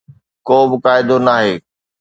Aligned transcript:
ڪو 0.47 0.57
به 0.69 0.77
قاعدو 0.83 1.15
ناهي. 1.25 1.53